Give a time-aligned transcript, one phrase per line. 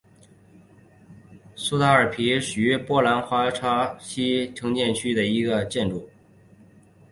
[1.55, 6.09] 萨皮埃哈宫是位于波兰华沙新城区的一座建筑。